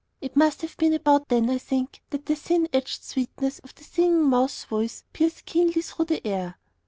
It 0.19 0.35
must 0.35 0.63
have 0.63 0.75
been 0.77 0.95
about 0.95 1.27
then, 1.27 1.47
I 1.51 1.59
think, 1.59 2.01
that 2.09 2.25
the 2.25 2.35
thin 2.35 2.67
edged 2.73 3.03
sweetness 3.03 3.59
of 3.59 3.75
the 3.75 3.83
Singing 3.83 4.23
Mouse's 4.31 4.65
voice 4.65 5.03
pierced 5.13 5.45
keenly 5.45 5.83
through 5.83 6.05
the 6.05 6.25
air. 6.25 6.57